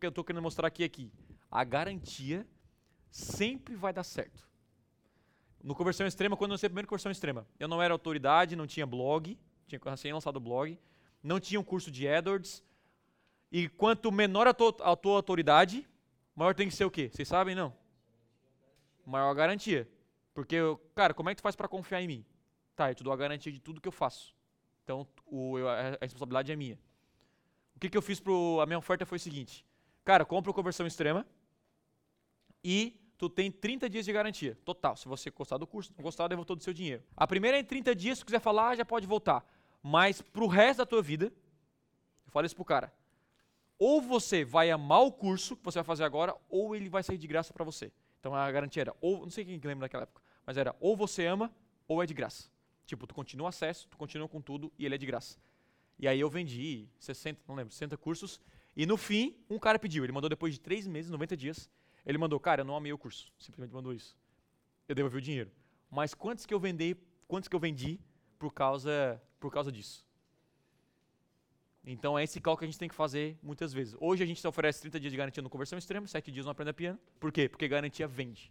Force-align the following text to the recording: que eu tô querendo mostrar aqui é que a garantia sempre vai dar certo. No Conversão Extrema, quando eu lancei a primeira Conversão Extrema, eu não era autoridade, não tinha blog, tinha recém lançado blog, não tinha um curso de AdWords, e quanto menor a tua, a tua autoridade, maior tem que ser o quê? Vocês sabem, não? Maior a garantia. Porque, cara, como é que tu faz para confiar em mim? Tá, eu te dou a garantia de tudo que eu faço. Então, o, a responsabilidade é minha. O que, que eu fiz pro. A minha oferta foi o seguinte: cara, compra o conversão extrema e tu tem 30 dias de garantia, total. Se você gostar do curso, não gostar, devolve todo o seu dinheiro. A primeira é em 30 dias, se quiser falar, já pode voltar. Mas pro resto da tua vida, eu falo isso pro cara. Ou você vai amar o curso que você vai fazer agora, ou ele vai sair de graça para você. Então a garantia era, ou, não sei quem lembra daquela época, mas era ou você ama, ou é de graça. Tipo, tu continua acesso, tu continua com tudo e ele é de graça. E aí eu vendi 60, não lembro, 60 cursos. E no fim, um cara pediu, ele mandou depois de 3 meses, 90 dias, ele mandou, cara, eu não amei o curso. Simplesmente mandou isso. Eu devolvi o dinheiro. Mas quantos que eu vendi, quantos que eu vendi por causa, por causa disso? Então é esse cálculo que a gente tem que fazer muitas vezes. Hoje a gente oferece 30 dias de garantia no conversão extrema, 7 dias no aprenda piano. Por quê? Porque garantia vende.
que 0.00 0.06
eu 0.06 0.12
tô 0.12 0.24
querendo 0.24 0.42
mostrar 0.42 0.66
aqui 0.66 0.82
é 0.82 0.88
que 0.88 1.12
a 1.50 1.62
garantia 1.62 2.46
sempre 3.10 3.76
vai 3.76 3.92
dar 3.92 4.02
certo. 4.02 4.48
No 5.62 5.74
Conversão 5.74 6.06
Extrema, 6.06 6.36
quando 6.36 6.50
eu 6.50 6.54
lancei 6.54 6.66
a 6.66 6.70
primeira 6.70 6.88
Conversão 6.88 7.12
Extrema, 7.12 7.46
eu 7.58 7.68
não 7.68 7.82
era 7.82 7.92
autoridade, 7.92 8.56
não 8.56 8.66
tinha 8.66 8.86
blog, 8.86 9.38
tinha 9.66 9.80
recém 9.84 10.12
lançado 10.12 10.40
blog, 10.40 10.78
não 11.22 11.38
tinha 11.38 11.60
um 11.60 11.64
curso 11.64 11.90
de 11.90 12.08
AdWords, 12.08 12.64
e 13.52 13.68
quanto 13.68 14.10
menor 14.10 14.46
a 14.46 14.54
tua, 14.54 14.74
a 14.80 14.96
tua 14.96 15.16
autoridade, 15.16 15.86
maior 16.34 16.54
tem 16.54 16.68
que 16.68 16.74
ser 16.74 16.84
o 16.84 16.90
quê? 16.90 17.10
Vocês 17.12 17.28
sabem, 17.28 17.54
não? 17.54 17.76
Maior 19.04 19.30
a 19.30 19.34
garantia. 19.34 19.88
Porque, 20.32 20.56
cara, 20.94 21.12
como 21.12 21.28
é 21.28 21.34
que 21.34 21.40
tu 21.40 21.42
faz 21.42 21.56
para 21.56 21.68
confiar 21.68 22.00
em 22.00 22.06
mim? 22.06 22.24
Tá, 22.74 22.90
eu 22.90 22.94
te 22.94 23.04
dou 23.04 23.12
a 23.12 23.16
garantia 23.16 23.52
de 23.52 23.60
tudo 23.60 23.80
que 23.80 23.88
eu 23.88 23.92
faço. 23.92 24.34
Então, 24.84 25.06
o, 25.26 25.58
a 25.58 25.98
responsabilidade 26.00 26.52
é 26.52 26.56
minha. 26.56 26.78
O 27.76 27.80
que, 27.80 27.90
que 27.90 27.98
eu 27.98 28.02
fiz 28.02 28.20
pro. 28.20 28.60
A 28.60 28.66
minha 28.66 28.78
oferta 28.78 29.04
foi 29.04 29.16
o 29.16 29.20
seguinte: 29.20 29.66
cara, 30.04 30.24
compra 30.24 30.50
o 30.50 30.54
conversão 30.54 30.86
extrema 30.86 31.26
e 32.62 33.00
tu 33.16 33.28
tem 33.28 33.50
30 33.50 33.88
dias 33.88 34.04
de 34.04 34.12
garantia, 34.12 34.58
total. 34.64 34.96
Se 34.96 35.06
você 35.06 35.30
gostar 35.30 35.58
do 35.58 35.66
curso, 35.66 35.92
não 35.96 36.02
gostar, 36.02 36.28
devolve 36.28 36.46
todo 36.46 36.60
o 36.60 36.62
seu 36.62 36.72
dinheiro. 36.72 37.02
A 37.16 37.26
primeira 37.26 37.56
é 37.56 37.60
em 37.60 37.64
30 37.64 37.94
dias, 37.94 38.18
se 38.18 38.24
quiser 38.24 38.40
falar, 38.40 38.76
já 38.76 38.84
pode 38.84 39.06
voltar. 39.06 39.44
Mas 39.82 40.20
pro 40.20 40.46
resto 40.46 40.78
da 40.78 40.86
tua 40.86 41.02
vida, 41.02 41.26
eu 42.26 42.30
falo 42.30 42.46
isso 42.46 42.56
pro 42.56 42.64
cara. 42.64 42.92
Ou 43.78 44.00
você 44.00 44.44
vai 44.44 44.70
amar 44.70 45.02
o 45.02 45.12
curso 45.12 45.56
que 45.56 45.64
você 45.64 45.78
vai 45.78 45.84
fazer 45.84 46.04
agora, 46.04 46.36
ou 46.48 46.76
ele 46.76 46.88
vai 46.88 47.02
sair 47.02 47.18
de 47.18 47.26
graça 47.26 47.52
para 47.52 47.64
você. 47.64 47.92
Então 48.20 48.34
a 48.34 48.50
garantia 48.50 48.82
era, 48.82 48.96
ou, 49.00 49.20
não 49.20 49.30
sei 49.30 49.44
quem 49.44 49.58
lembra 49.64 49.86
daquela 49.86 50.02
época, 50.02 50.22
mas 50.44 50.56
era 50.56 50.76
ou 50.80 50.96
você 50.96 51.26
ama, 51.26 51.50
ou 51.88 52.02
é 52.02 52.06
de 52.06 52.12
graça. 52.12 52.50
Tipo, 52.84 53.06
tu 53.06 53.14
continua 53.14 53.48
acesso, 53.48 53.88
tu 53.88 53.96
continua 53.96 54.28
com 54.28 54.40
tudo 54.40 54.72
e 54.78 54.84
ele 54.84 54.94
é 54.94 54.98
de 54.98 55.06
graça. 55.06 55.38
E 55.98 56.08
aí 56.08 56.20
eu 56.20 56.28
vendi 56.28 56.88
60, 56.98 57.40
não 57.46 57.54
lembro, 57.54 57.72
60 57.72 57.96
cursos. 57.96 58.40
E 58.80 58.86
no 58.86 58.96
fim, 58.96 59.36
um 59.50 59.58
cara 59.58 59.78
pediu, 59.78 60.02
ele 60.04 60.12
mandou 60.12 60.30
depois 60.30 60.54
de 60.54 60.60
3 60.60 60.86
meses, 60.86 61.10
90 61.10 61.36
dias, 61.36 61.70
ele 62.06 62.16
mandou, 62.16 62.40
cara, 62.40 62.62
eu 62.62 62.64
não 62.64 62.74
amei 62.74 62.90
o 62.90 62.96
curso. 62.96 63.30
Simplesmente 63.38 63.74
mandou 63.74 63.92
isso. 63.92 64.16
Eu 64.88 64.94
devolvi 64.94 65.18
o 65.18 65.20
dinheiro. 65.20 65.50
Mas 65.90 66.14
quantos 66.14 66.46
que 66.46 66.54
eu 66.54 66.58
vendi, 66.58 66.96
quantos 67.28 67.46
que 67.46 67.54
eu 67.54 67.60
vendi 67.60 68.00
por 68.38 68.54
causa, 68.54 69.20
por 69.38 69.52
causa 69.52 69.70
disso? 69.70 70.02
Então 71.84 72.18
é 72.18 72.24
esse 72.24 72.40
cálculo 72.40 72.60
que 72.60 72.64
a 72.64 72.70
gente 72.70 72.78
tem 72.78 72.88
que 72.88 72.94
fazer 72.94 73.38
muitas 73.42 73.70
vezes. 73.70 73.94
Hoje 74.00 74.22
a 74.22 74.26
gente 74.26 74.46
oferece 74.46 74.80
30 74.80 74.98
dias 74.98 75.12
de 75.12 75.16
garantia 75.18 75.42
no 75.42 75.50
conversão 75.50 75.78
extrema, 75.78 76.06
7 76.06 76.32
dias 76.32 76.46
no 76.46 76.52
aprenda 76.52 76.72
piano. 76.72 76.98
Por 77.18 77.30
quê? 77.30 77.50
Porque 77.50 77.68
garantia 77.68 78.08
vende. 78.08 78.50